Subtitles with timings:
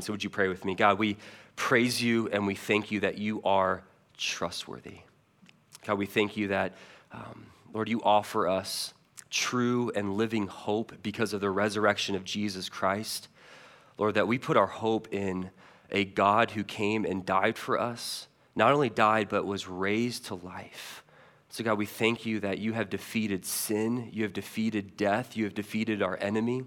[0.00, 0.76] So, would you pray with me?
[0.76, 1.16] God, we
[1.56, 3.82] praise you and we thank you that you are
[4.16, 4.98] trustworthy.
[5.84, 6.74] God, we thank you that,
[7.10, 8.94] um, Lord, you offer us
[9.28, 13.26] true and living hope because of the resurrection of Jesus Christ.
[13.98, 15.50] Lord, that we put our hope in
[15.90, 20.36] a God who came and died for us, not only died, but was raised to
[20.36, 21.02] life.
[21.48, 25.42] So, God, we thank you that you have defeated sin, you have defeated death, you
[25.42, 26.62] have defeated our enemy.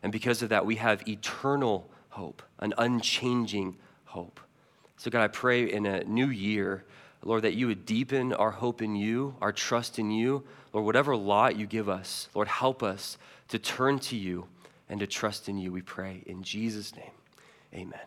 [0.00, 4.40] And because of that, we have eternal hope, an unchanging hope.
[4.96, 6.84] So, God, I pray in a new year,
[7.22, 10.44] Lord, that you would deepen our hope in you, our trust in you.
[10.72, 13.18] Lord, whatever lot you give us, Lord, help us
[13.48, 14.46] to turn to you
[14.88, 16.22] and to trust in you, we pray.
[16.26, 17.10] In Jesus' name,
[17.74, 18.00] amen.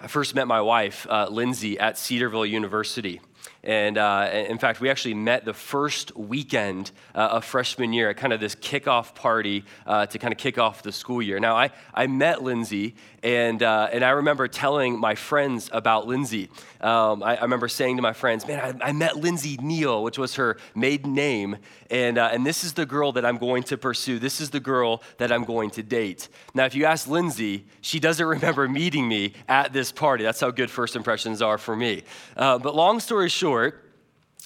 [0.00, 3.20] I first met my wife, uh, Lindsay, at Cedarville University.
[3.66, 8.16] And uh, in fact, we actually met the first weekend uh, of freshman year at
[8.16, 11.40] kind of this kickoff party uh, to kind of kick off the school year.
[11.40, 16.48] Now, I, I met Lindsay, and, uh, and I remember telling my friends about Lindsay.
[16.80, 20.16] Um, I, I, remember saying to my friends, Man, I, I, met Lindsay Neal, which
[20.16, 21.56] was her maiden name,
[21.90, 24.20] and, uh, and this is the girl that I'm going to pursue.
[24.20, 26.28] This is the girl that I'm going to date.
[26.54, 30.22] Now, if you ask Lindsay, she doesn't remember meeting me at this party.
[30.22, 32.04] That's how good first impressions are for me.
[32.36, 33.55] Uh, but long story short,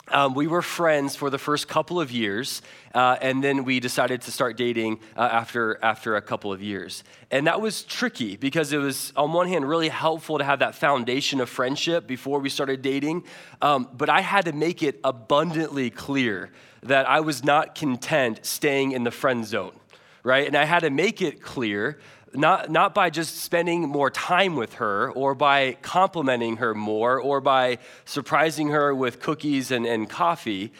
[0.08, 2.62] um, we were friends for the first couple of years,
[2.94, 7.04] uh, and then we decided to start dating uh, after, after a couple of years.
[7.30, 10.74] And that was tricky because it was, on one hand, really helpful to have that
[10.74, 13.24] foundation of friendship before we started dating.
[13.62, 16.50] Um, but I had to make it abundantly clear
[16.82, 19.78] that I was not content staying in the friend zone,
[20.24, 20.46] right?
[20.46, 22.00] And I had to make it clear
[22.32, 27.40] not, not by just spending more time with her or by complimenting her more or
[27.40, 30.72] by surprising her with cookies and, and coffee,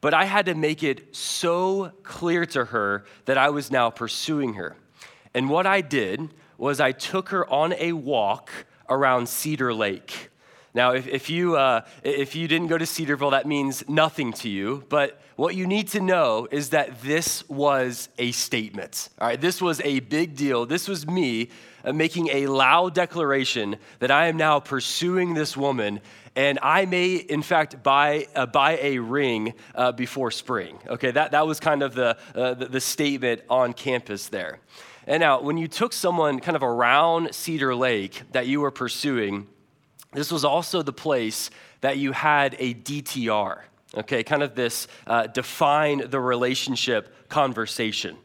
[0.00, 4.54] but I had to make it so clear to her that I was now pursuing
[4.54, 4.76] her.
[5.34, 8.50] And what I did was I took her on a walk
[8.88, 10.30] around Cedar Lake.
[10.78, 14.48] Now, if, if, you, uh, if you didn't go to Cedarville, that means nothing to
[14.48, 14.84] you.
[14.88, 19.08] But what you need to know is that this was a statement.
[19.20, 20.66] All right, this was a big deal.
[20.66, 21.48] This was me
[21.84, 25.98] uh, making a loud declaration that I am now pursuing this woman,
[26.36, 30.78] and I may, in fact, buy, uh, buy a ring uh, before spring.
[30.86, 34.60] Okay, that, that was kind of the, uh, the, the statement on campus there.
[35.08, 39.48] And now, when you took someone kind of around Cedar Lake that you were pursuing,
[40.12, 43.60] this was also the place that you had a DTR,
[43.94, 48.16] okay, kind of this uh, define the relationship conversation.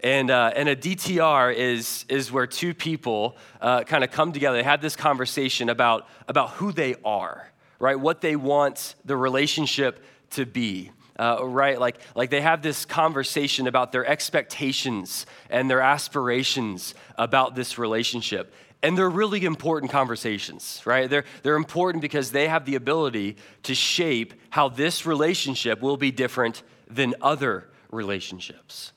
[0.00, 4.56] And, uh, and a DTR is, is where two people uh, kind of come together.
[4.56, 7.98] They have this conversation about, about who they are, right?
[7.98, 10.90] What they want the relationship to be.
[11.18, 11.80] Uh, right?
[11.80, 18.52] Like, like they have this conversation about their expectations and their aspirations about this relationship.
[18.82, 21.08] And they're really important conversations, right?
[21.08, 26.10] They're, they're important because they have the ability to shape how this relationship will be
[26.10, 28.92] different than other relationships.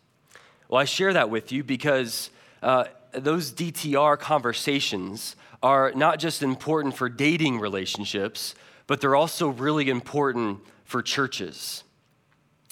[0.67, 2.29] Well, I share that with you because
[2.61, 8.55] uh, those DTR conversations are not just important for dating relationships,
[8.87, 11.83] but they're also really important for churches.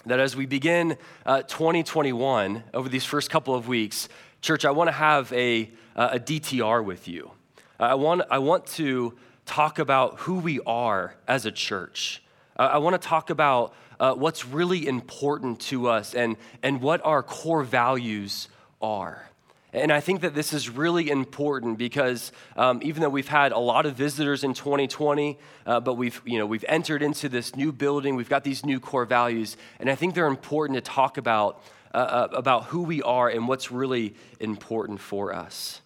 [0.05, 4.07] That as we begin uh, 2021, over these first couple of weeks,
[4.41, 7.31] church, I want to have a uh, a DTR with you.
[7.79, 12.23] I want, I want to talk about who we are as a church.
[12.55, 17.23] I want to talk about uh, what's really important to us and, and what our
[17.23, 18.47] core values
[18.81, 19.27] are.
[19.73, 23.59] And I think that this is really important because um, even though we've had a
[23.59, 27.71] lot of visitors in 2020, uh, but we've, you know, we've entered into this new
[27.71, 31.61] building, we've got these new core values, and I think they're important to talk about,
[31.93, 35.81] uh, uh about who we are and what's really important for us.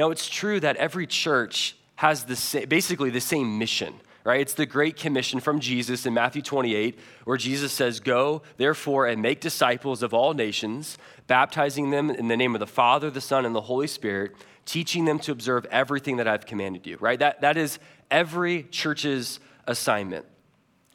[0.00, 3.92] Now, it's true that every church has the same, basically the same mission,
[4.24, 4.40] right?
[4.40, 9.20] It's the Great Commission from Jesus in Matthew 28, where Jesus says, Go, therefore, and
[9.20, 10.96] make disciples of all nations,
[11.26, 14.32] baptizing them in the name of the Father, the Son, and the Holy Spirit,
[14.64, 17.18] teaching them to observe everything that I've commanded you, right?
[17.18, 17.78] That, that is
[18.10, 20.24] every church's assignment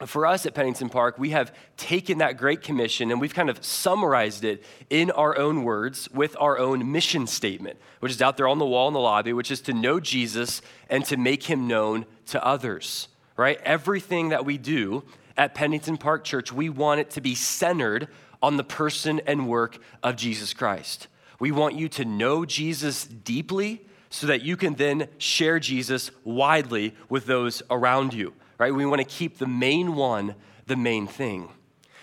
[0.03, 3.63] for us at Pennington Park, we have taken that Great Commission and we've kind of
[3.63, 8.47] summarized it in our own words with our own mission statement, which is out there
[8.47, 11.67] on the wall in the lobby, which is to know Jesus and to make him
[11.67, 13.07] known to others,
[13.37, 13.57] right?
[13.63, 15.03] Everything that we do
[15.37, 18.09] at Pennington Park Church, we want it to be centered
[18.43, 21.07] on the person and work of Jesus Christ.
[21.39, 26.93] We want you to know Jesus deeply so that you can then share Jesus widely
[27.07, 28.73] with those around you right?
[28.73, 30.35] We want to keep the main one
[30.67, 31.49] the main thing.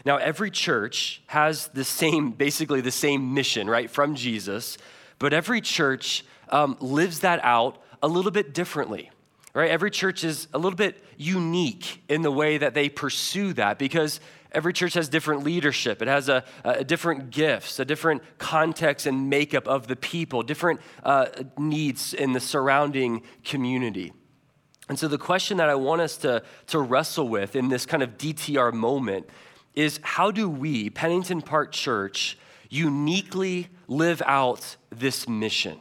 [0.05, 4.79] Now, every church has the same, basically the same mission, right, from Jesus,
[5.19, 9.11] but every church um, lives that out a little bit differently.
[9.55, 9.71] Right?
[9.71, 14.19] Every church is a little bit unique in the way that they pursue that because
[14.51, 16.01] every church has different leadership.
[16.01, 20.81] It has a, a different gifts, a different context and makeup of the people, different
[21.03, 21.27] uh,
[21.59, 24.15] needs in the surrounding community.
[24.89, 28.03] And so, the question that I want us to, to wrestle with in this kind
[28.03, 29.29] of DTR moment
[29.75, 32.37] is how do we, Pennington Park Church,
[32.69, 35.79] uniquely live out this mission?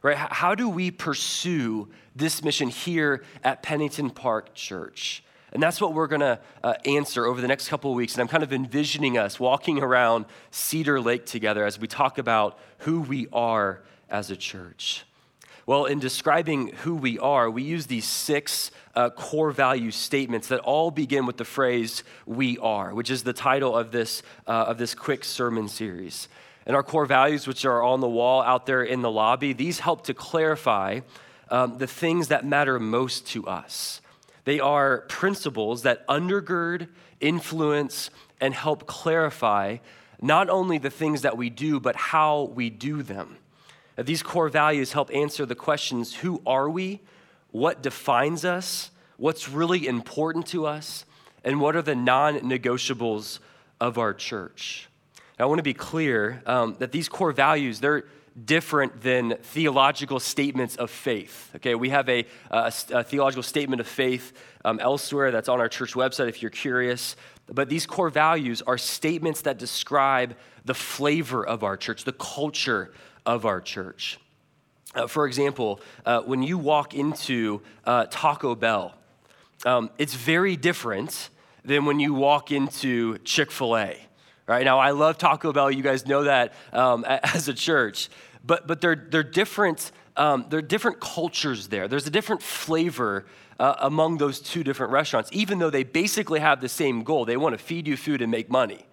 [0.00, 0.16] Right?
[0.16, 5.22] How do we pursue this mission here at Pennington Park Church?
[5.52, 8.14] And that's what we're going to uh, answer over the next couple of weeks.
[8.14, 12.58] And I'm kind of envisioning us walking around Cedar Lake together as we talk about
[12.78, 15.04] who we are as a church.
[15.64, 20.58] Well, in describing who we are, we use these six uh, core value statements that
[20.60, 24.78] all begin with the phrase "we are," which is the title of this uh, of
[24.78, 26.28] this quick sermon series.
[26.66, 29.80] And our core values, which are on the wall out there in the lobby, these
[29.80, 31.00] help to clarify
[31.48, 34.00] um, the things that matter most to us.
[34.44, 36.88] They are principles that undergird,
[37.20, 38.10] influence,
[38.40, 39.78] and help clarify
[40.20, 43.36] not only the things that we do, but how we do them.
[44.02, 47.00] These core values help answer the questions who are we?
[47.50, 48.90] What defines us?
[49.16, 51.04] What's really important to us?
[51.44, 53.38] And what are the non negotiables
[53.80, 54.88] of our church?
[55.38, 58.04] Now, I want to be clear um, that these core values, they're
[58.44, 61.50] different than theological statements of faith.
[61.56, 64.32] Okay, we have a, a, a theological statement of faith
[64.64, 67.16] um, elsewhere that's on our church website if you're curious.
[67.46, 72.92] But these core values are statements that describe the flavor of our church, the culture
[73.26, 74.18] of our church.
[74.94, 78.94] Uh, for example, uh, when you walk into uh, Taco Bell,
[79.64, 81.30] um, it's very different
[81.64, 83.96] than when you walk into Chick fil A.
[84.46, 85.70] Right now, I love Taco Bell.
[85.70, 88.10] You guys know that um, as a church,
[88.44, 89.92] but but they're they're different.
[90.16, 91.88] Um, there are different cultures there.
[91.88, 93.24] There's a different flavor
[93.58, 97.24] uh, among those two different restaurants, even though they basically have the same goal.
[97.24, 98.84] They want to feed you food and make money.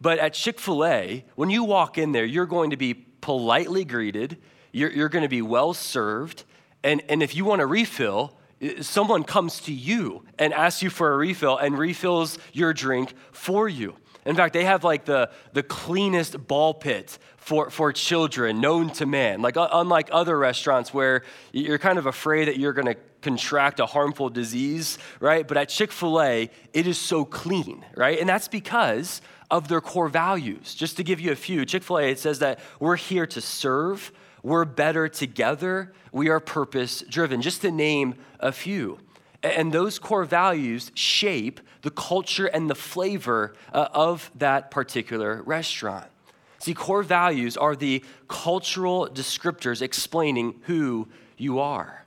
[0.00, 3.84] But at Chick fil A, when you walk in there, you're going to be politely
[3.84, 4.38] greeted,
[4.72, 6.44] you're, you're going to be well served,
[6.82, 8.36] and, and if you want a refill,
[8.80, 13.68] someone comes to you and asks you for a refill and refills your drink for
[13.68, 13.96] you.
[14.26, 19.06] In fact, they have like the, the cleanest ball pit for, for children known to
[19.06, 19.40] man.
[19.40, 23.86] Like, unlike other restaurants where you're kind of afraid that you're going to contract a
[23.86, 25.46] harmful disease, right?
[25.46, 28.18] But at Chick fil A, it is so clean, right?
[28.18, 30.74] And that's because of their core values.
[30.74, 33.40] Just to give you a few Chick fil A, it says that we're here to
[33.40, 34.12] serve,
[34.42, 38.98] we're better together, we are purpose driven, just to name a few.
[39.42, 46.06] And those core values shape the culture and the flavor uh, of that particular restaurant.
[46.58, 51.08] See, core values are the cultural descriptors explaining who
[51.38, 52.04] you are.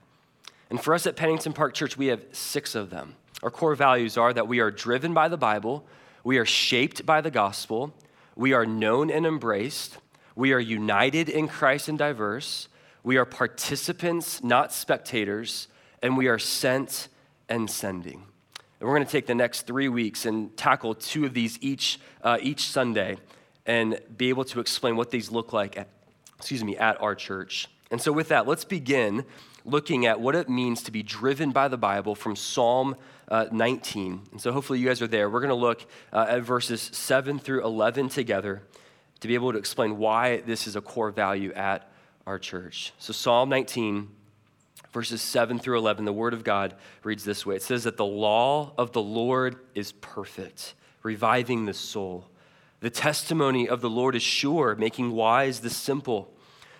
[0.70, 3.16] And for us at Pennington Park Church, we have six of them.
[3.42, 5.84] Our core values are that we are driven by the Bible,
[6.24, 7.94] we are shaped by the gospel,
[8.34, 9.98] we are known and embraced,
[10.34, 12.68] we are united in Christ and diverse,
[13.04, 15.68] we are participants, not spectators,
[16.02, 17.08] and we are sent
[17.48, 18.24] and sending.
[18.80, 22.00] And we're going to take the next three weeks and tackle two of these each,
[22.22, 23.18] uh, each Sunday
[23.66, 25.88] and be able to explain what these look like at,
[26.36, 27.68] excuse me, at our church.
[27.90, 29.24] And so with that, let's begin
[29.64, 32.96] looking at what it means to be driven by the Bible from Psalm
[33.28, 34.22] uh, 19.
[34.32, 35.30] And so hopefully you guys are there.
[35.30, 38.62] We're going to look uh, at verses 7 through 11 together
[39.20, 41.90] to be able to explain why this is a core value at
[42.26, 42.92] our church.
[42.98, 44.08] So Psalm 19
[44.94, 48.06] verses 7 through 11, the Word of God reads this way It says that the
[48.06, 52.28] law of the Lord is perfect, reviving the soul.
[52.80, 56.33] The testimony of the Lord is sure, making wise the simple.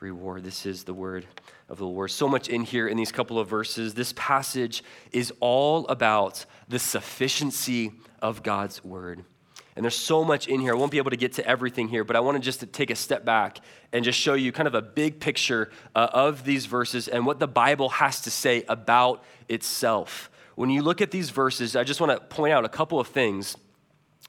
[0.00, 0.44] reward.
[0.44, 1.26] This is the word
[1.68, 2.10] of the Lord.
[2.10, 3.94] So much in here in these couple of verses.
[3.94, 9.24] This passage is all about the sufficiency of God's word.
[9.74, 10.72] And there's so much in here.
[10.72, 12.90] I won't be able to get to everything here, but I want to just take
[12.90, 13.60] a step back
[13.92, 17.38] and just show you kind of a big picture uh, of these verses and what
[17.38, 20.30] the Bible has to say about itself.
[20.56, 23.06] When you look at these verses, I just want to point out a couple of
[23.06, 23.56] things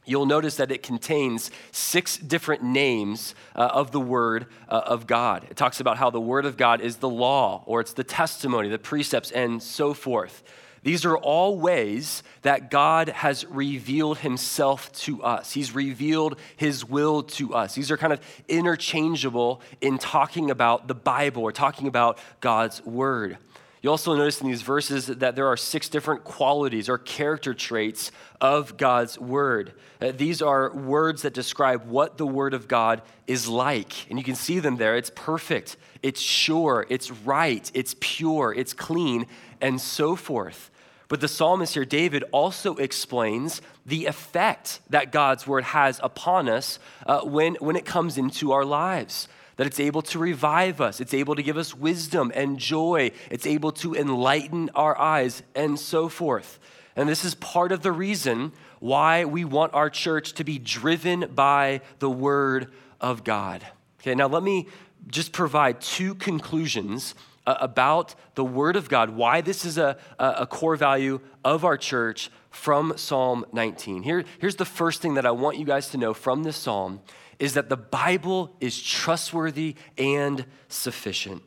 [0.10, 5.46] you'll notice that it contains six different names uh, of the Word uh, of God.
[5.50, 8.70] It talks about how the Word of God is the law, or it's the testimony,
[8.70, 10.44] the precepts, and so forth.
[10.84, 15.52] These are all ways that God has revealed himself to us.
[15.52, 17.76] He's revealed his will to us.
[17.76, 23.38] These are kind of interchangeable in talking about the Bible or talking about God's word.
[23.82, 28.12] You also notice in these verses that there are six different qualities or character traits
[28.42, 29.74] of God's word.
[30.02, 34.10] Uh, these are words that describe what the word of God is like.
[34.10, 34.98] And you can see them there.
[34.98, 39.28] It's perfect, it's sure, it's right, it's pure, it's clean,
[39.62, 40.72] and so forth.
[41.08, 46.80] But the psalmist here, David, also explains the effect that God's word has upon us
[47.08, 49.28] uh, when, when it comes into our lives
[49.60, 53.46] that it's able to revive us, it's able to give us wisdom and joy, it's
[53.46, 56.60] able to enlighten our eyes, and so forth.
[56.96, 61.30] And this is part of the reason why we want our church to be driven
[61.36, 63.68] by the Word of God.
[64.00, 64.70] Okay, now let me
[65.08, 67.14] just provide two conclusions
[67.46, 71.76] uh, about the Word of God, why this is a, a core value of our
[71.76, 74.04] church from Psalm 19.
[74.04, 77.02] Here, here's the first thing that I want you guys to know from this psalm
[77.40, 81.42] is that the Bible is trustworthy and sufficient.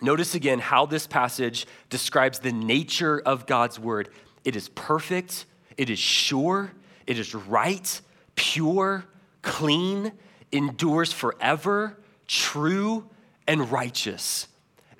[0.00, 4.10] Notice again how this passage describes the nature of God's word.
[4.44, 5.44] It is perfect,
[5.76, 6.72] it is sure,
[7.06, 8.00] it is right,
[8.36, 9.04] pure,
[9.42, 10.12] clean,
[10.52, 11.98] endures forever,
[12.28, 13.08] true,
[13.46, 14.46] and righteous.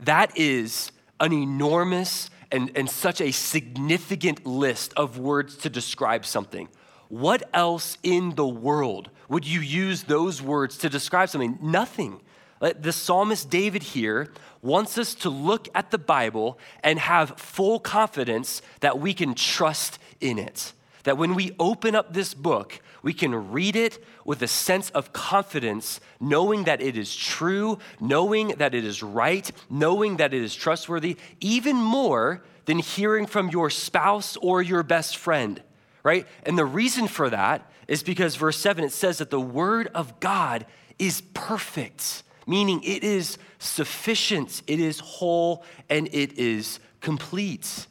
[0.00, 6.68] That is an enormous and, and such a significant list of words to describe something.
[7.08, 11.58] What else in the world would you use those words to describe something?
[11.60, 12.20] Nothing.
[12.60, 14.32] The psalmist David here
[14.62, 19.98] wants us to look at the Bible and have full confidence that we can trust
[20.20, 20.72] in it.
[21.04, 25.12] That when we open up this book, we can read it with a sense of
[25.12, 30.54] confidence, knowing that it is true, knowing that it is right, knowing that it is
[30.54, 35.62] trustworthy, even more than hearing from your spouse or your best friend
[36.02, 36.26] right?
[36.44, 40.20] And the reason for that is because verse 7 it says that the word of
[40.20, 40.66] God
[40.98, 47.86] is perfect, meaning it is sufficient, it is whole, and it is complete.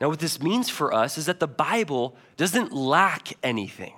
[0.00, 3.94] Now, what this means for us is that the Bible doesn't lack anything.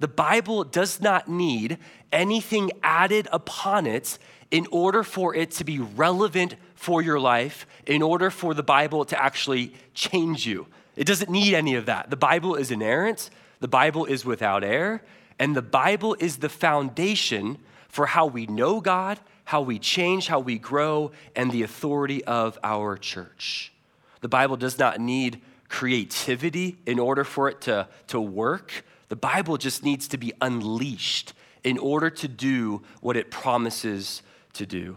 [0.00, 1.78] The Bible does not need
[2.12, 4.18] anything added upon it
[4.50, 9.04] in order for it to be relevant for your life, in order for the Bible
[9.06, 10.66] to actually change you.
[10.96, 12.10] It doesn't need any of that.
[12.10, 15.02] The Bible is inerrant, the Bible is without error,
[15.38, 17.58] and the Bible is the foundation
[17.88, 22.58] for how we know God, how we change, how we grow, and the authority of
[22.62, 23.72] our church.
[24.20, 28.84] The Bible does not need creativity in order for it to, to work.
[29.08, 34.22] The Bible just needs to be unleashed in order to do what it promises
[34.54, 34.96] to do.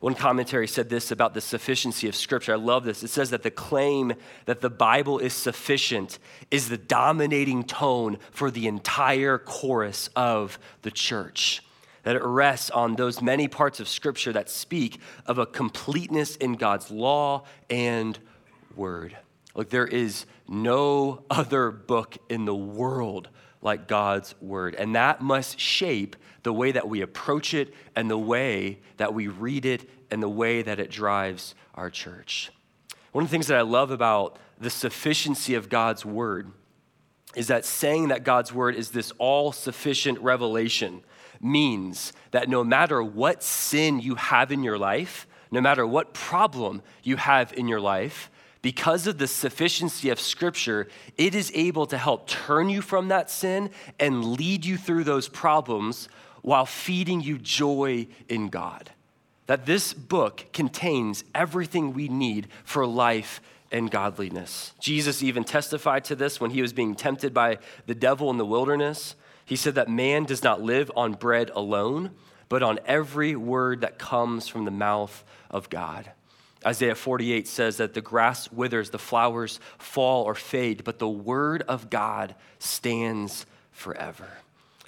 [0.00, 2.52] One commentary said this about the sufficiency of Scripture.
[2.52, 3.02] I love this.
[3.02, 4.12] It says that the claim
[4.44, 6.18] that the Bible is sufficient
[6.50, 11.62] is the dominating tone for the entire chorus of the church.
[12.04, 16.54] That it rests on those many parts of Scripture that speak of a completeness in
[16.54, 18.16] God's law and
[18.76, 19.16] word.
[19.56, 23.28] Look, there is no other book in the world
[23.60, 24.74] like God's word.
[24.74, 29.28] And that must shape the way that we approach it and the way that we
[29.28, 32.50] read it and the way that it drives our church.
[33.12, 36.52] One of the things that I love about the sufficiency of God's word
[37.36, 41.02] is that saying that God's word is this all sufficient revelation
[41.40, 46.82] means that no matter what sin you have in your life, no matter what problem
[47.02, 48.30] you have in your life,
[48.62, 53.30] because of the sufficiency of Scripture, it is able to help turn you from that
[53.30, 56.08] sin and lead you through those problems
[56.42, 58.90] while feeding you joy in God.
[59.46, 64.72] That this book contains everything we need for life and godliness.
[64.80, 68.44] Jesus even testified to this when he was being tempted by the devil in the
[68.44, 69.14] wilderness.
[69.44, 72.10] He said that man does not live on bread alone,
[72.48, 76.10] but on every word that comes from the mouth of God.
[76.66, 81.62] Isaiah 48 says that the grass withers, the flowers fall or fade, but the word
[81.68, 84.28] of God stands forever.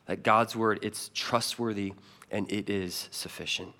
[0.06, 1.94] That God's word, it's trustworthy
[2.30, 3.72] and it is sufficient.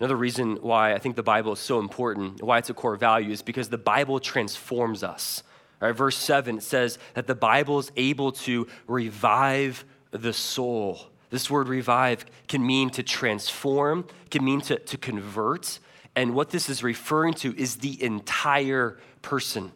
[0.00, 3.30] Another reason why I think the Bible is so important, why it's a core value,
[3.30, 5.42] is because the Bible transforms us.
[5.80, 11.00] All right, verse 7 says that the Bible is able to revive the soul.
[11.30, 15.78] This word revive can mean to transform, can mean to, to convert,
[16.16, 19.72] and what this is referring to is the entire person.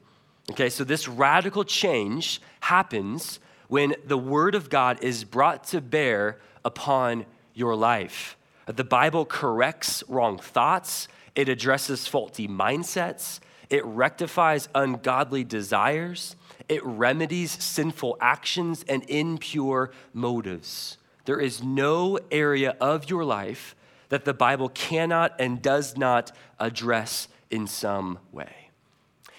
[0.51, 6.39] Okay, so this radical change happens when the Word of God is brought to bear
[6.65, 8.37] upon your life.
[8.67, 16.37] The Bible corrects wrong thoughts, it addresses faulty mindsets, it rectifies ungodly desires,
[16.69, 20.99] it remedies sinful actions and impure motives.
[21.25, 23.75] There is no area of your life
[24.09, 28.71] that the Bible cannot and does not address in some way.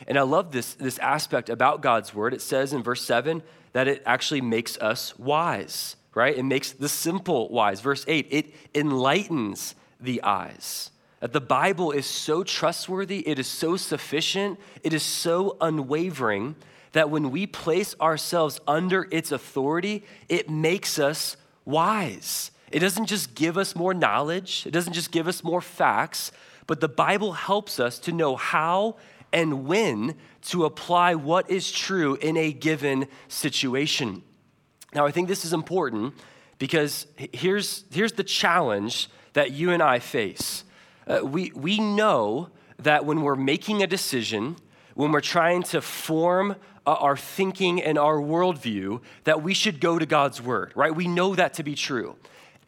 [0.07, 2.33] And I love this, this aspect about God's word.
[2.33, 6.37] It says in verse 7 that it actually makes us wise, right?
[6.37, 7.81] It makes the simple wise.
[7.81, 10.91] Verse 8, it enlightens the eyes.
[11.19, 16.55] That the Bible is so trustworthy, it is so sufficient, it is so unwavering
[16.93, 21.35] that when we place ourselves under its authority, it makes us
[21.65, 22.51] wise.
[22.71, 26.31] It doesn't just give us more knowledge, it doesn't just give us more facts,
[26.67, 28.95] but the Bible helps us to know how
[29.31, 34.23] and when to apply what is true in a given situation.
[34.93, 36.13] Now, I think this is important
[36.57, 40.63] because here's, here's the challenge that you and I face.
[41.07, 42.49] Uh, we, we know
[42.79, 44.55] that when we're making a decision,
[44.95, 50.05] when we're trying to form our thinking and our worldview, that we should go to
[50.05, 50.95] God's word, right?
[50.95, 52.15] We know that to be true.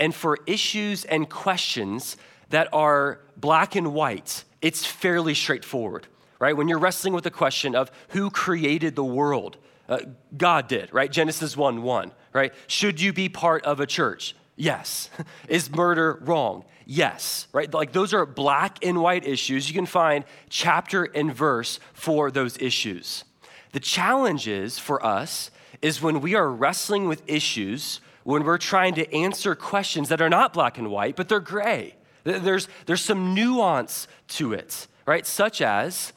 [0.01, 2.17] And for issues and questions
[2.49, 6.07] that are black and white, it's fairly straightforward,
[6.39, 6.57] right?
[6.57, 9.99] When you're wrestling with the question of who created the world, uh,
[10.35, 11.11] God did, right?
[11.11, 12.51] Genesis 1 1, right?
[12.65, 14.35] Should you be part of a church?
[14.55, 15.11] Yes.
[15.47, 16.65] Is murder wrong?
[16.87, 17.71] Yes, right?
[17.71, 19.69] Like those are black and white issues.
[19.69, 23.23] You can find chapter and verse for those issues.
[23.71, 25.51] The challenge is for us
[25.83, 30.29] is when we are wrestling with issues, when we're trying to answer questions that are
[30.29, 31.95] not black and white, but they're gray.
[32.23, 35.25] There's, there's some nuance to it, right?
[35.25, 36.13] Such as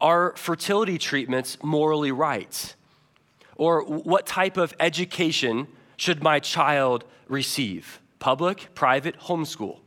[0.00, 2.74] are fertility treatments morally right?
[3.56, 8.00] Or what type of education should my child receive?
[8.18, 9.78] Public, private, homeschool?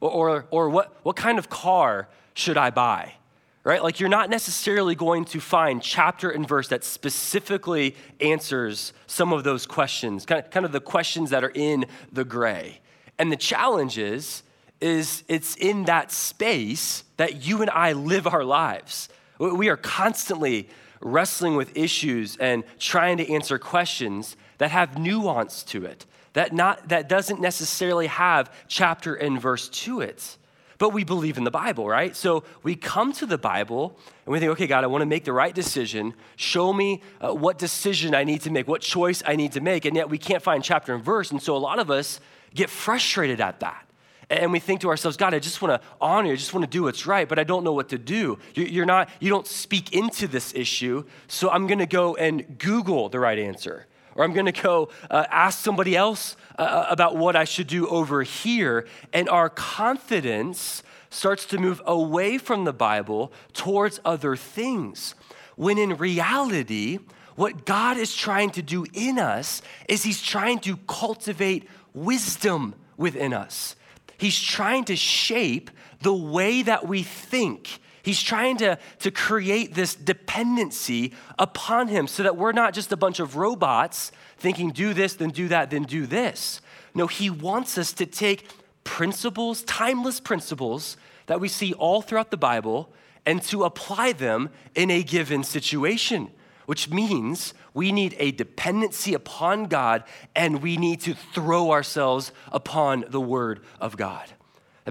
[0.00, 3.14] Or, or, or what, what kind of car should I buy?
[3.64, 3.82] Right?
[3.82, 9.42] Like you're not necessarily going to find chapter and verse that specifically answers some of
[9.42, 12.80] those questions, kind of, kind of the questions that are in the gray.
[13.18, 14.42] And the challenge is,
[14.82, 19.08] is it's in that space that you and I live our lives.
[19.38, 20.68] We are constantly
[21.00, 26.88] wrestling with issues and trying to answer questions that have nuance to it, that, not,
[26.88, 30.36] that doesn't necessarily have chapter and verse to it.
[30.78, 32.14] But we believe in the Bible, right?
[32.16, 35.24] So we come to the Bible and we think, okay, God, I want to make
[35.24, 36.14] the right decision.
[36.36, 39.84] Show me uh, what decision I need to make, what choice I need to make.
[39.84, 41.30] And yet we can't find chapter and verse.
[41.30, 42.20] And so a lot of us
[42.54, 43.86] get frustrated at that.
[44.30, 46.64] And we think to ourselves, God, I just want to honor you, I just want
[46.64, 48.38] to do what's right, but I don't know what to do.
[48.54, 53.10] You're not, you don't speak into this issue, so I'm going to go and Google
[53.10, 53.86] the right answer.
[54.14, 57.66] Or I'm going to go uh, ask somebody else uh, uh, about what I should
[57.66, 58.86] do over here.
[59.12, 65.14] And our confidence starts to move away from the Bible towards other things.
[65.56, 66.98] When in reality,
[67.36, 73.32] what God is trying to do in us is He's trying to cultivate wisdom within
[73.32, 73.76] us.
[74.18, 77.80] He's trying to shape the way that we think.
[78.04, 82.96] He's trying to, to create this dependency upon him so that we're not just a
[82.96, 86.60] bunch of robots thinking, do this, then do that, then do this.
[86.94, 88.48] No, he wants us to take
[88.84, 92.92] principles, timeless principles that we see all throughout the Bible,
[93.24, 96.30] and to apply them in a given situation
[96.66, 103.04] which means we need a dependency upon God and we need to throw ourselves upon
[103.08, 104.32] the Word of God.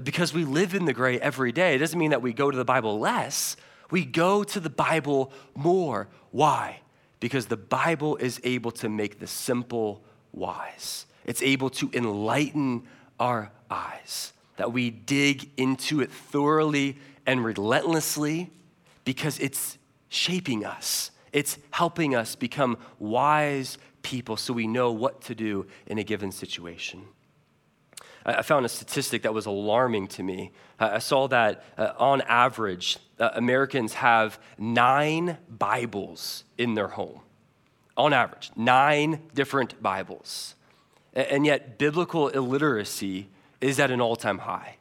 [0.02, 2.56] Because we live in the gray every day, it doesn't mean that we go to
[2.56, 3.56] the Bible less.
[3.90, 6.08] We go to the Bible more.
[6.30, 6.80] Why?
[7.20, 10.02] Because the Bible is able to make the simple
[10.32, 12.82] wise, it's able to enlighten
[13.20, 18.50] our eyes, that we dig into it thoroughly and relentlessly
[19.04, 19.78] because it's
[20.08, 25.98] shaping us it's helping us become wise people so we know what to do in
[25.98, 27.02] a given situation.
[28.24, 30.52] I found a statistic that was alarming to me.
[30.78, 37.20] I saw that uh, on average, uh, Americans have nine Bibles in their home.
[37.96, 40.54] On average, nine different Bibles.
[41.12, 43.28] And yet, biblical illiteracy
[43.60, 44.76] is at an all time high.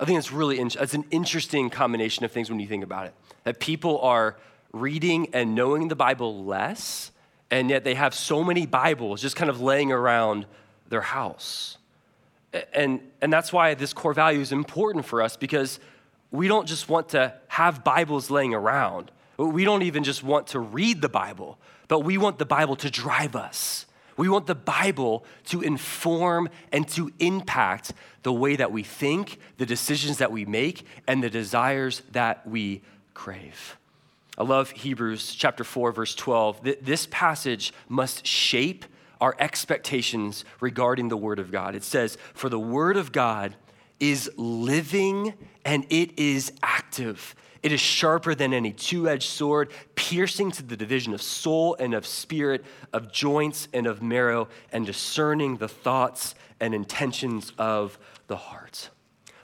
[0.00, 3.14] I think it's really it's an interesting combination of things when you think about it.
[3.44, 4.36] That people are
[4.72, 7.12] reading and knowing the Bible less,
[7.50, 10.46] and yet they have so many Bibles just kind of laying around
[10.88, 11.78] their house.
[12.72, 15.80] And, and that's why this core value is important for us because
[16.30, 19.10] we don't just want to have Bibles laying around.
[19.36, 22.90] We don't even just want to read the Bible, but we want the Bible to
[22.90, 23.86] drive us.
[24.16, 27.92] We want the Bible to inform and to impact
[28.24, 32.82] the way that we think, the decisions that we make, and the desires that we
[33.14, 33.78] crave.
[34.36, 36.60] I love Hebrews chapter 4, verse 12.
[36.82, 38.84] This passage must shape
[39.20, 41.74] our expectations regarding the Word of God.
[41.74, 43.54] It says, For the Word of God
[44.00, 47.34] is living and it is active.
[47.62, 51.92] It is sharper than any two edged sword, piercing to the division of soul and
[51.92, 58.36] of spirit, of joints and of marrow, and discerning the thoughts and intentions of the
[58.36, 58.90] heart.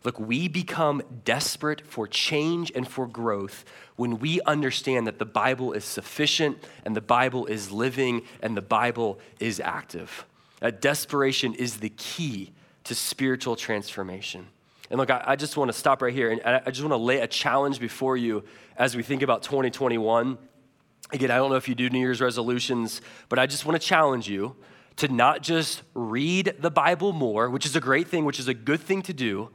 [0.05, 3.65] Look, we become desperate for change and for growth
[3.97, 8.63] when we understand that the Bible is sufficient and the Bible is living and the
[8.63, 10.27] Bible is active.
[10.61, 12.53] That desperation is the key
[12.85, 14.47] to spiritual transformation.
[14.91, 16.97] And look, I, I just want to stop right here and I just want to
[16.97, 18.45] lay a challenge before you
[18.77, 20.37] as we think about 2021.
[21.13, 23.87] Again, I don't know if you do New Year's resolutions, but I just want to
[23.87, 24.55] challenge you
[24.97, 28.55] to not just read the Bible more, which is a great thing, which is a
[28.55, 29.49] good thing to do,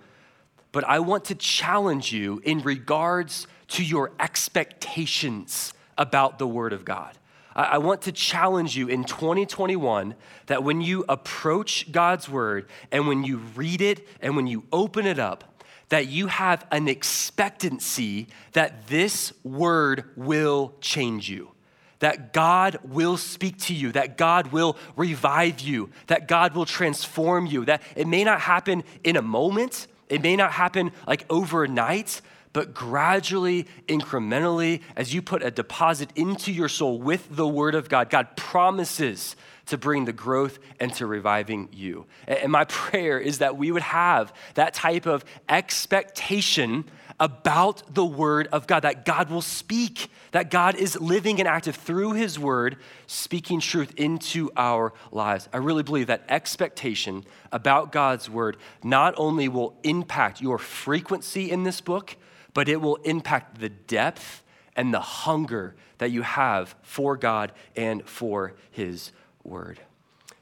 [0.71, 6.85] but I want to challenge you in regards to your expectations about the Word of
[6.85, 7.17] God.
[7.55, 13.23] I want to challenge you in 2021 that when you approach God's word and when
[13.25, 18.87] you read it and when you open it up, that you have an expectancy that
[18.87, 21.51] this word will change you,
[21.99, 27.45] that God will speak to you, that God will revive you, that God will transform
[27.45, 32.21] you, that it may not happen in a moment, it may not happen like overnight,
[32.51, 37.89] but gradually, incrementally, as you put a deposit into your soul with the Word of
[37.89, 39.35] God, God promises
[39.67, 42.07] to bring the growth and to reviving you.
[42.27, 46.85] And my prayer is that we would have that type of expectation
[47.19, 51.75] about the Word of God, that God will speak, that God is living and active
[51.75, 55.49] through His Word, speaking truth into our lives.
[55.53, 61.63] I really believe that expectation about God's Word not only will impact your frequency in
[61.63, 62.15] this book,
[62.53, 64.43] but it will impact the depth
[64.75, 69.11] and the hunger that you have for God and for His
[69.43, 69.79] Word.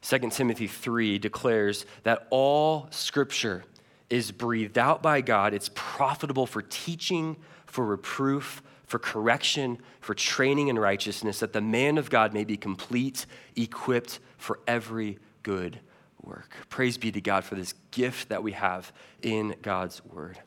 [0.02, 3.66] 2 Timothy 3 declares that all scripture
[4.10, 5.54] is breathed out by God.
[5.54, 11.98] It's profitable for teaching, for reproof, for correction, for training in righteousness, that the man
[11.98, 15.80] of God may be complete, equipped for every good
[16.24, 16.56] work.
[16.70, 20.40] Praise be to God for this gift that we have in God's word.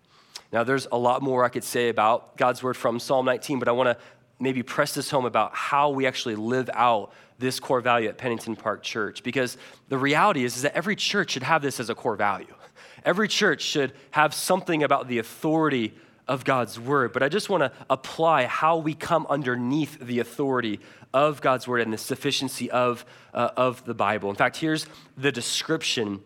[0.53, 3.69] Now, there's a lot more I could say about God's word from Psalm 19, but
[3.69, 4.05] I want to
[4.41, 8.57] maybe press this home about how we actually live out this core value at Pennington
[8.57, 9.23] Park Church.
[9.23, 12.55] Because the reality is, is that every church should have this as a core value.
[13.05, 15.95] Every church should have something about the authority
[16.31, 17.13] of God's word.
[17.13, 20.79] But I just want to apply how we come underneath the authority
[21.13, 24.31] of God's word and the sufficiency of, uh, of the Bible.
[24.31, 26.23] In fact, here's the description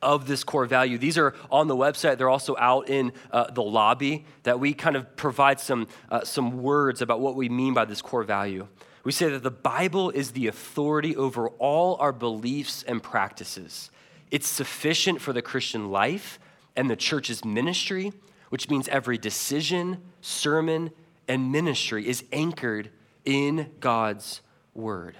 [0.00, 0.96] of this core value.
[0.96, 2.16] These are on the website.
[2.16, 6.62] They're also out in uh, the lobby that we kind of provide some, uh, some
[6.62, 8.66] words about what we mean by this core value.
[9.04, 13.90] We say that the Bible is the authority over all our beliefs and practices.
[14.30, 16.38] It's sufficient for the Christian life
[16.74, 18.14] and the church's ministry,
[18.48, 20.90] which means every decision, sermon,
[21.26, 22.90] and ministry is anchored
[23.24, 24.40] in God's
[24.74, 25.16] word.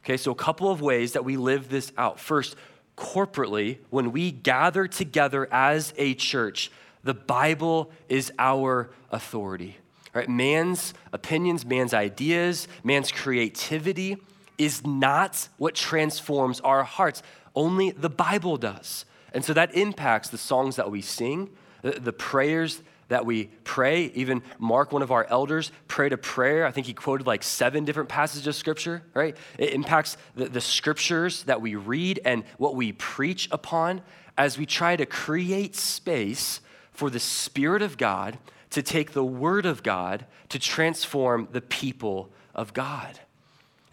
[0.00, 2.20] Okay, so a couple of ways that we live this out.
[2.20, 2.56] First,
[2.96, 6.70] corporately, when we gather together as a church,
[7.02, 9.76] the Bible is our authority.
[10.12, 10.28] Right?
[10.28, 14.16] Man's opinions, man's ideas, man's creativity
[14.58, 17.22] is not what transforms our hearts.
[17.54, 19.04] Only the Bible does.
[19.34, 21.50] And so that impacts the songs that we sing,
[21.82, 24.06] the, prayers that we pray.
[24.14, 26.66] Even Mark, one of our elders, prayed a prayer.
[26.66, 29.36] I think he quoted like seven different passages of scripture, right?
[29.58, 34.02] It impacts the, the scriptures that we read and what we preach upon
[34.36, 36.60] as we try to create space
[36.90, 38.38] for the Spirit of God
[38.70, 43.20] to take the Word of God to transform the people of God.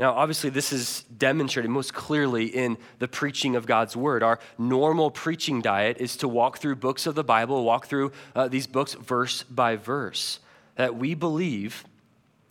[0.03, 4.21] Now, obviously, this is demonstrated most clearly in the preaching of God's word.
[4.21, 8.49] Our normal preaching diet is to walk through books of the Bible, walk through uh,
[8.49, 10.41] these books verse by verse.
[10.75, 11.85] That we believe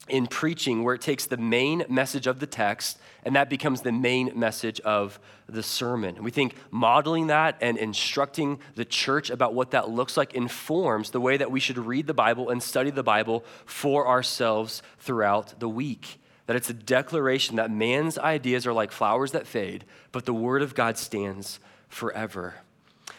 [0.08, 3.92] in preaching where it takes the main message of the text and that becomes the
[3.92, 6.22] main message of the sermon.
[6.22, 11.20] We think modeling that and instructing the church about what that looks like informs the
[11.20, 15.68] way that we should read the Bible and study the Bible for ourselves throughout the
[15.68, 20.34] week that it's a declaration that man's ideas are like flowers that fade, but the
[20.34, 22.54] word of God stands forever.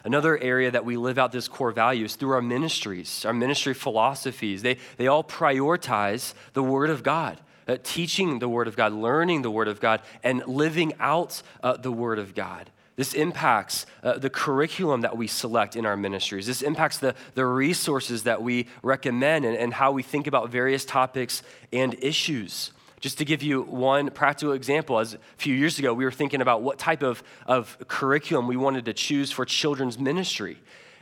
[0.04, 3.74] Another area that we live out this core value is through our ministries, our ministry
[3.74, 4.62] philosophies.
[4.62, 9.44] They, they all prioritize the Word of God, uh, teaching the Word of God, learning
[9.44, 12.70] the Word of God, and living out uh, the Word of God.
[12.98, 16.48] This impacts uh, the curriculum that we select in our ministries.
[16.48, 20.84] This impacts the, the resources that we recommend and, and how we think about various
[20.84, 22.73] topics and issues.
[23.04, 26.40] Just to give you one practical example, as a few years ago, we were thinking
[26.40, 30.58] about what type of, of curriculum we wanted to choose for children's ministry.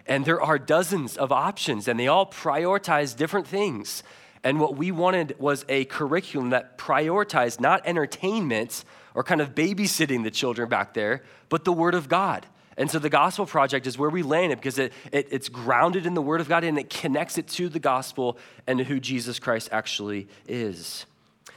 [0.07, 4.01] And there are dozens of options, and they all prioritize different things.
[4.43, 8.83] And what we wanted was a curriculum that prioritized not entertainment
[9.13, 12.47] or kind of babysitting the children back there, but the Word of God.
[12.77, 16.07] And so the Gospel Project is where we land it because it, it, it's grounded
[16.07, 18.99] in the Word of God and it connects it to the gospel and to who
[18.99, 21.05] Jesus Christ actually is.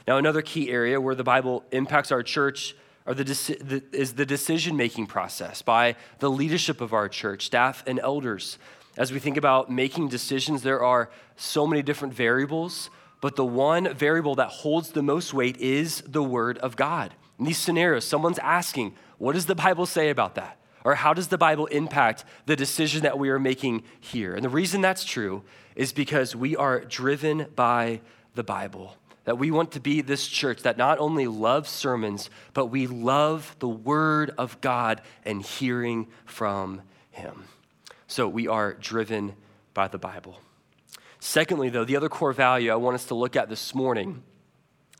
[0.07, 4.75] Now, another key area where the Bible impacts our church the, the, is the decision
[4.75, 8.57] making process by the leadership of our church, staff, and elders.
[8.97, 12.89] As we think about making decisions, there are so many different variables,
[13.21, 17.13] but the one variable that holds the most weight is the Word of God.
[17.37, 20.57] In these scenarios, someone's asking, What does the Bible say about that?
[20.83, 24.35] Or how does the Bible impact the decision that we are making here?
[24.35, 25.43] And the reason that's true
[25.75, 28.01] is because we are driven by
[28.35, 32.67] the Bible that we want to be this church that not only loves sermons, but
[32.67, 37.43] we love the Word of God and hearing from Him.
[38.07, 39.35] So we are driven
[39.73, 40.39] by the Bible.
[41.19, 44.23] Secondly, though, the other core value I want us to look at this morning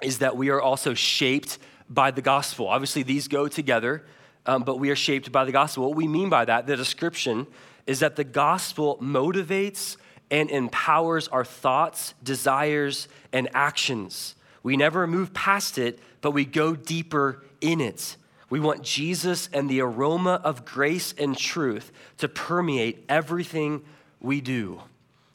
[0.01, 2.67] is that we are also shaped by the gospel.
[2.67, 4.03] Obviously, these go together,
[4.47, 5.87] um, but we are shaped by the gospel.
[5.87, 7.45] What we mean by that, the description,
[7.85, 9.97] is that the gospel motivates
[10.31, 14.35] and empowers our thoughts, desires, and actions.
[14.63, 18.17] We never move past it, but we go deeper in it.
[18.49, 23.83] We want Jesus and the aroma of grace and truth to permeate everything
[24.19, 24.81] we do.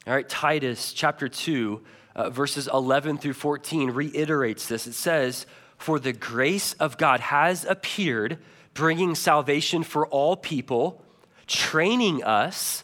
[0.07, 1.81] All right, Titus chapter 2,
[2.15, 4.87] uh, verses 11 through 14 reiterates this.
[4.87, 5.45] It says,
[5.77, 8.39] For the grace of God has appeared,
[8.73, 11.03] bringing salvation for all people,
[11.47, 12.83] training us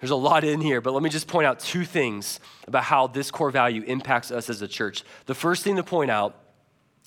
[0.00, 3.06] There's a lot in here, but let me just point out two things about how
[3.06, 5.02] this core value impacts us as a church.
[5.26, 6.38] The first thing to point out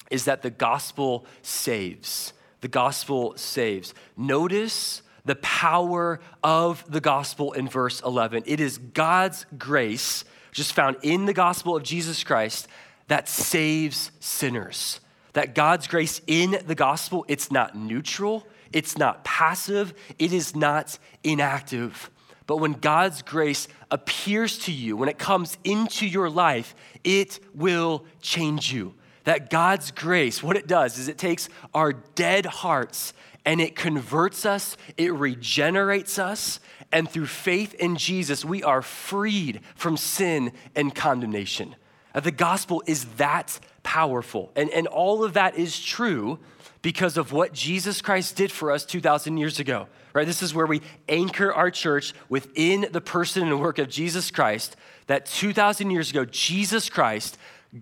[0.10, 2.34] is that the gospel saves.
[2.62, 3.94] The gospel saves.
[4.16, 8.44] Notice the power of the gospel in verse 11.
[8.46, 12.68] It is God's grace, just found in the gospel of Jesus Christ,
[13.10, 15.02] that saves sinners.
[15.34, 20.98] That God's grace in the gospel, it's not neutral, it's not passive, it is not
[21.24, 22.10] inactive.
[22.48, 28.06] But when God's grace appears to you, when it comes into your life, it will
[28.22, 28.96] change you.
[29.26, 33.14] That God's grace, what it does is it takes our dead hearts
[33.46, 39.62] and it converts us, it regenerates us, and through faith in Jesus, we are freed
[39.76, 41.76] from sin and condemnation.
[42.14, 44.52] The gospel is that powerful.
[44.56, 46.40] And, and all of that is true
[46.82, 50.26] because of what Jesus Christ did for us 2,000 years ago right?
[50.26, 54.76] This is where we anchor our church within the person and work of Jesus Christ.
[55.06, 57.38] That 2,000 years ago, Jesus Christ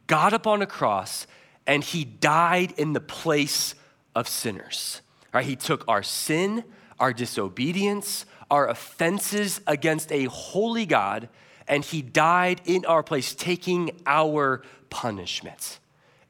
[0.08, 1.28] got up on a cross
[1.66, 3.74] and he died in the place
[4.14, 5.02] of sinners.
[5.34, 5.46] Right?
[5.46, 6.66] He took our sin,
[7.00, 11.30] our disobedience, our offenses against a holy God,
[11.70, 15.80] and he died in our place, taking our punishment.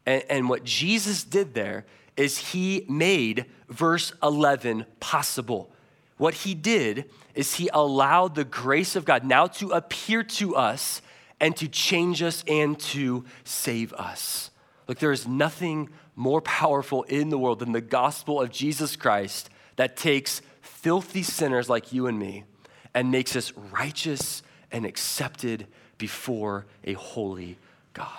[0.06, 1.84] And, and what Jesus did there
[2.16, 5.72] is he made verse 11 possible.
[6.18, 11.02] What he did is he allowed the grace of God now to appear to us
[11.40, 14.52] and to change us and to save us.
[14.88, 19.50] Look, there is nothing more powerful in the world than the gospel of Jesus Christ
[19.76, 22.46] that takes filthy sinners like you and me
[22.94, 27.58] and makes us righteous and accepted before a holy
[27.94, 28.10] God.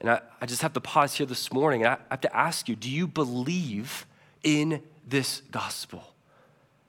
[0.00, 1.86] And I, I just have to pause here this morning.
[1.86, 4.04] I have to ask you do you believe
[4.42, 6.13] in this gospel?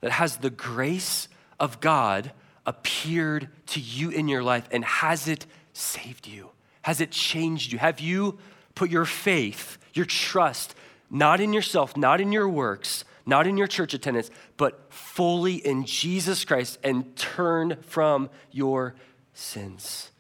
[0.06, 1.28] That has the grace
[1.60, 2.32] of God
[2.64, 6.52] appeared to you in your life and has it saved you?
[6.84, 7.80] Has it changed you?
[7.80, 8.38] Have you
[8.76, 10.76] put your faith, your trust,
[11.10, 15.86] not in yourself, not in your works, not in your church attendance, but fully in
[15.86, 18.94] Jesus Christ and turned from your
[19.34, 20.12] sins?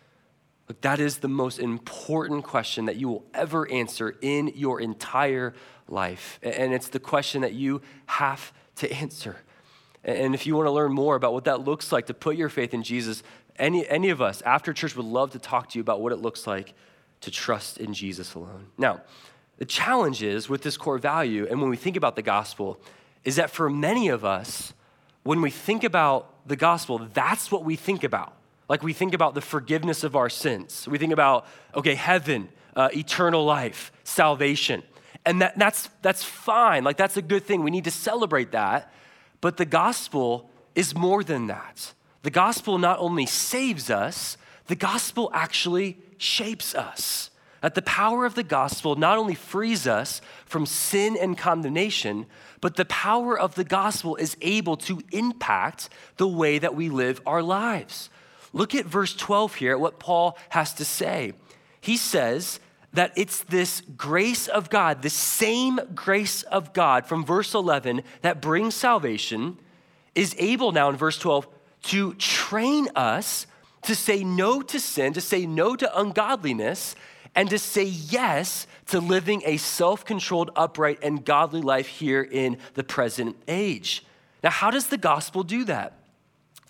[0.67, 5.54] Look, that is the most important question that you will ever answer in your entire
[5.88, 6.39] life.
[6.41, 9.38] And it's the question that you have to answer.
[10.06, 12.48] And if you want to learn more about what that looks like to put your
[12.48, 13.24] faith in Jesus,
[13.58, 16.18] any, any of us after church would love to talk to you about what it
[16.18, 16.74] looks like
[17.22, 18.68] to trust in Jesus alone.
[18.78, 19.02] Now,
[19.58, 22.80] the challenge is with this core value, and when we think about the gospel,
[23.24, 24.74] is that for many of us,
[25.24, 28.34] when we think about the gospel, that's what we think about.
[28.70, 30.88] Like we think about the forgiveness of our sins.
[30.88, 34.84] We think about, okay, heaven, uh, eternal life, salvation.
[35.26, 36.84] And that, that's, that's fine.
[36.84, 37.63] Like that's a good thing.
[37.63, 38.91] We need to celebrate that.
[39.45, 41.93] But the gospel is more than that.
[42.23, 47.29] The gospel not only saves us, the gospel actually shapes us.
[47.62, 52.25] That the power of the gospel not only frees us from sin and condemnation,
[52.60, 57.21] but the power of the gospel is able to impact the way that we live
[57.23, 58.10] our lives.
[58.51, 61.34] Look at verse 12 here, at what Paul has to say.
[61.81, 62.60] He says
[62.95, 68.41] that it's this grace of God, the same grace of God from verse 11 that
[68.41, 69.58] brings salvation,
[70.13, 71.47] is able now in verse 12
[71.84, 73.47] to train us
[73.84, 76.95] to say no to sin, to say no to ungodliness,
[77.36, 82.58] and to say yes to living a self controlled, upright, and godly life here in
[82.75, 84.05] the present age.
[84.43, 85.99] Now, how does the gospel do that?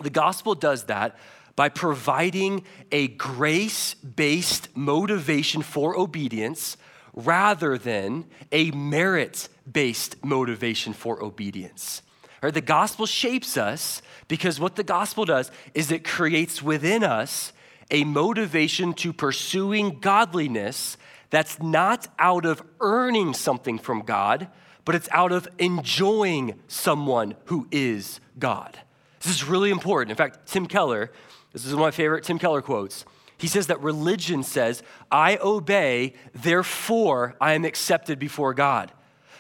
[0.02, 1.18] The gospel does that
[1.56, 6.78] by providing a grace based motivation for obedience
[7.14, 12.02] rather than a merit based motivation for obedience.
[12.42, 12.54] Right?
[12.54, 17.54] The gospel shapes us because what the gospel does is it creates within us
[17.92, 20.98] a motivation to pursuing godliness
[21.30, 24.48] that's not out of earning something from God,
[24.84, 28.80] but it's out of enjoying someone who is God.
[29.22, 30.12] This is really important.
[30.12, 31.12] In fact, Tim Keller
[31.56, 33.06] this is one of my favorite Tim Keller quotes.
[33.38, 38.92] He says that religion says, I obey, therefore I am accepted before God.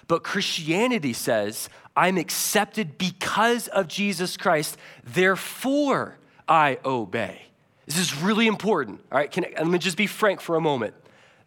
[0.07, 7.41] But Christianity says, I'm accepted because of Jesus Christ, therefore I obey.
[7.85, 9.01] This is really important.
[9.11, 10.93] All right, Can, let me just be frank for a moment.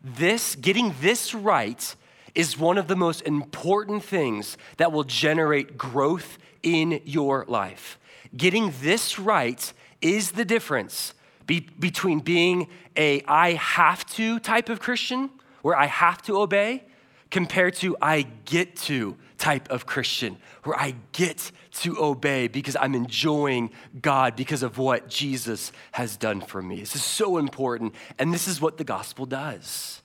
[0.05, 1.97] This, getting this right,
[2.35, 7.99] is one of the most important things that will generate growth in your life.
[8.37, 11.15] Getting this right is the difference
[11.47, 15.31] be- between being a I have to type of Christian,
[15.63, 16.85] where I have to obey,
[17.31, 22.95] compared to I get to type of Christian, where I get to obey because I'm
[22.95, 26.81] enjoying God because of what Jesus has done for me.
[26.81, 30.03] This is so important, and this is what the gospel does.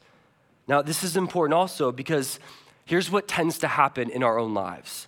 [0.67, 2.39] Now, this is important also because
[2.85, 5.07] here's what tends to happen in our own lives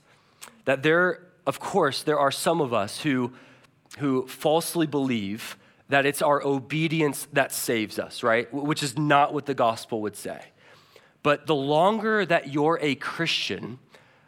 [0.65, 3.31] that there, of course, there are some of us who
[3.99, 5.57] who falsely believe
[5.89, 8.51] that it's our obedience that saves us, right?
[8.53, 10.41] Which is not what the gospel would say.
[11.21, 13.79] But the longer that you're a Christian,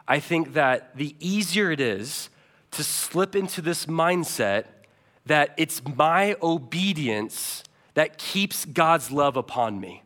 [0.07, 2.29] I think that the easier it is
[2.71, 4.65] to slip into this mindset
[5.25, 7.63] that it's my obedience
[7.95, 10.03] that keeps God's love upon me,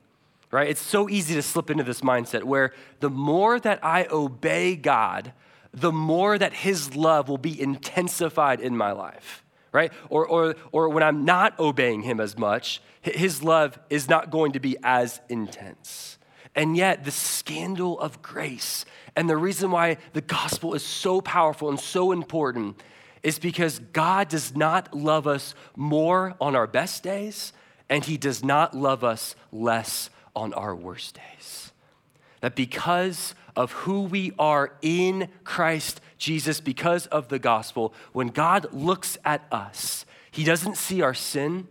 [0.50, 0.70] right?
[0.70, 5.34] It's so easy to slip into this mindset where the more that I obey God,
[5.74, 9.92] the more that His love will be intensified in my life right?
[10.10, 14.52] Or, or, or when I'm not obeying him as much, his love is not going
[14.54, 16.18] to be as intense.
[16.56, 21.70] And yet, the scandal of grace and the reason why the gospel is so powerful
[21.70, 22.82] and so important
[23.24, 27.54] is because God does not love us more on our best days,
[27.90, 31.72] and he does not love us less on our worst days.
[32.40, 38.72] That because of who we are in Christ Jesus, because of the gospel, when God
[38.72, 41.68] looks at us, he doesn't see our sin,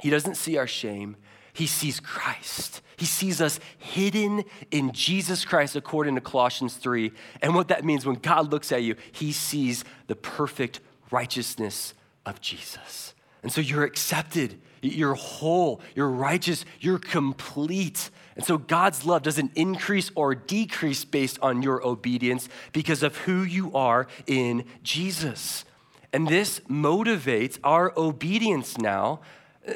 [0.00, 1.16] he doesn't see our shame,
[1.52, 2.80] he sees Christ.
[2.96, 7.10] He sees us hidden in Jesus Christ, according to Colossians 3.
[7.42, 10.78] And what that means when God looks at you, he sees the perfect
[11.10, 11.94] righteousness
[12.24, 13.14] of Jesus.
[13.42, 18.10] And so you're accepted, you're whole, you're righteous, you're complete.
[18.36, 23.42] And so God's love doesn't increase or decrease based on your obedience because of who
[23.42, 25.64] you are in Jesus.
[26.12, 29.20] And this motivates our obedience now,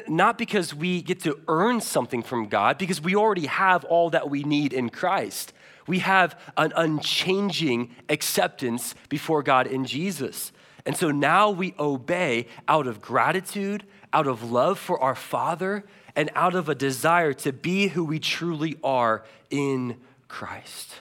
[0.07, 4.29] not because we get to earn something from God, because we already have all that
[4.29, 5.53] we need in Christ.
[5.87, 10.51] We have an unchanging acceptance before God in Jesus.
[10.85, 15.85] And so now we obey out of gratitude, out of love for our Father,
[16.17, 19.95] and out of a desire to be who we truly are in
[20.27, 20.95] Christ.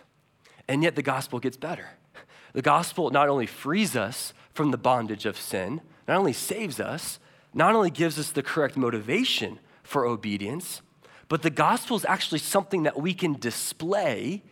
[0.69, 1.89] And yet the gospel gets better.
[2.53, 7.19] The gospel not only frees us from the bondage of sin, not only saves us,
[7.55, 10.83] not only gives us the correct motivation for obedience,
[11.29, 14.43] but the gospel is actually something that we can display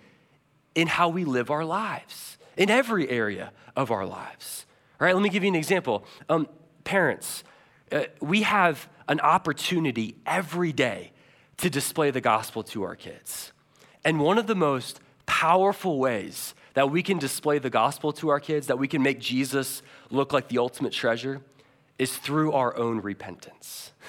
[0.74, 4.64] in how we live our lives, in every area of our lives.
[4.98, 6.06] All right, let me give you an example.
[6.28, 6.48] Um,
[6.84, 7.44] parents,
[7.94, 11.12] uh, we have an opportunity every day
[11.58, 13.52] to display the gospel to our kids.
[14.04, 18.40] And one of the most powerful ways that we can display the gospel to our
[18.40, 19.80] kids, that we can make Jesus
[20.10, 21.40] look like the ultimate treasure,
[21.96, 23.92] is through our own repentance.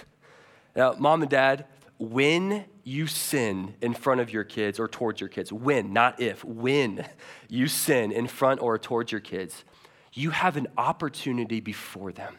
[0.78, 1.68] Now, mom and dad,
[2.00, 6.44] when you sin in front of your kids or towards your kids, when, not if,
[6.44, 7.06] when
[7.48, 9.64] you sin in front or towards your kids,
[10.12, 12.36] you have an opportunity before them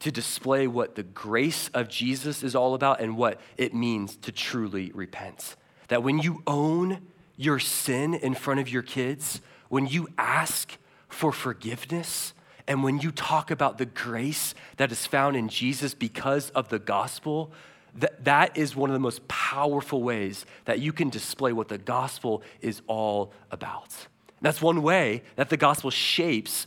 [0.00, 4.32] to display what the grace of Jesus is all about and what it means to
[4.32, 5.56] truly repent.
[5.88, 7.00] That when you own
[7.36, 10.76] your sin in front of your kids, when you ask
[11.08, 12.34] for forgiveness,
[12.66, 16.78] and when you talk about the grace that is found in Jesus because of the
[16.78, 17.50] gospel,
[17.96, 21.78] that, that is one of the most powerful ways that you can display what the
[21.78, 24.06] gospel is all about.
[24.40, 26.66] That's one way that the gospel shapes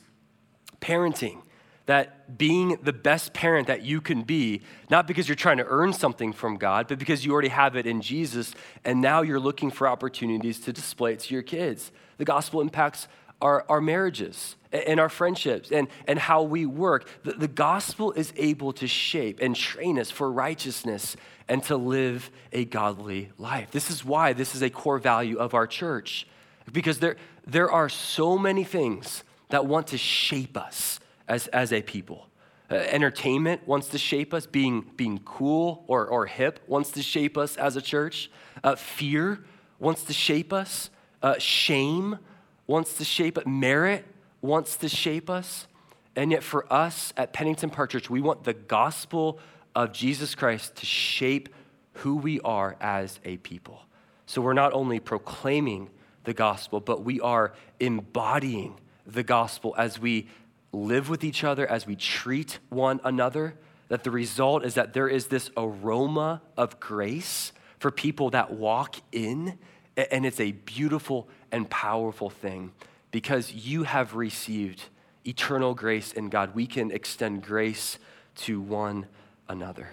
[0.82, 1.42] parenting
[1.86, 5.92] that being the best parent that you can be, not because you're trying to earn
[5.92, 8.54] something from God, but because you already have it in Jesus,
[8.86, 11.92] and now you're looking for opportunities to display it to your kids.
[12.18, 13.08] The gospel impacts
[13.42, 17.08] our, our marriages and our friendships and, and how we work.
[17.24, 21.18] The, the gospel is able to shape and train us for righteousness
[21.50, 23.72] and to live a godly life.
[23.72, 26.26] This is why this is a core value of our church,
[26.72, 31.82] because there, there are so many things that want to shape us as, as a
[31.82, 32.28] people.
[32.72, 37.38] Uh, entertainment wants to shape us, being, being cool or, or hip wants to shape
[37.38, 38.32] us as a church.
[38.64, 39.44] Uh, fear
[39.80, 40.90] wants to shape us.
[41.22, 42.18] Uh, shame
[42.66, 43.46] wants to shape us.
[43.46, 44.06] Merit
[44.42, 45.68] wants to shape us.
[46.16, 49.40] And yet, for us at Pennington Park Church, we want the gospel
[49.76, 51.50] of Jesus Christ to shape
[51.94, 53.82] who we are as a people.
[54.26, 55.90] So we're not only proclaiming
[56.24, 60.28] the gospel, but we are embodying the gospel as we
[60.74, 63.56] live with each other, as we treat one another,
[63.88, 68.96] that the result is that there is this aroma of grace for people that walk
[69.12, 69.58] in,
[69.96, 72.72] and it's a beautiful and powerful thing
[73.12, 74.84] because you have received
[75.26, 76.56] eternal grace in God.
[76.56, 78.00] We can extend grace
[78.36, 79.06] to one
[79.48, 79.88] another.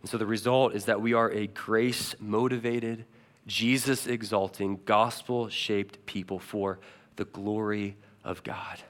[0.00, 3.04] And so the result is that we are a grace motivated,
[3.46, 6.78] Jesus exalting, gospel shaped people for
[7.16, 8.82] the glory of God.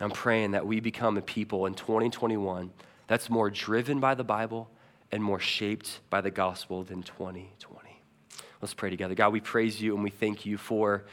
[0.00, 2.70] I'm praying that we become a people in 2021
[3.06, 4.68] that's more driven by the Bible
[5.10, 7.86] and more shaped by the gospel than 2020.
[8.60, 9.14] Let's pray together.
[9.14, 11.04] God, we praise you and we thank you for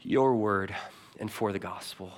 [0.00, 0.74] your word
[1.18, 2.12] and for the gospel.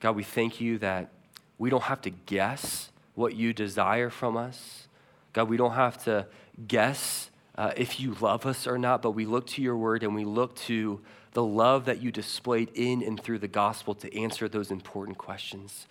[0.00, 1.10] God, we thank you that
[1.58, 4.88] we don't have to guess what you desire from us.
[5.32, 6.26] God, we don't have to
[6.66, 10.14] guess uh, if you love us or not, but we look to your word and
[10.14, 11.00] we look to
[11.32, 15.86] the love that you displayed in and through the gospel to answer those important questions.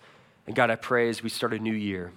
[0.46, 2.12] And God, I pray as we start a new year,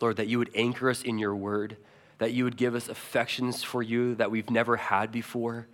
[0.00, 1.76] Lord, that you would anchor us in your word,
[2.18, 5.66] that you would give us affections for you that we've never had before.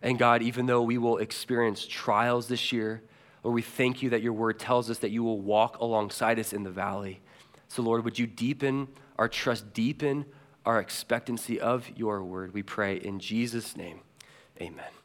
[0.00, 3.02] And God, even though we will experience trials this year,
[3.42, 6.52] Lord, we thank you that your word tells us that you will walk alongside us
[6.52, 7.20] in the valley.
[7.68, 10.24] So, Lord, would you deepen our trust, deepen
[10.64, 12.54] our expectancy of your word?
[12.54, 14.00] We pray in Jesus' name.
[14.60, 15.03] Amen.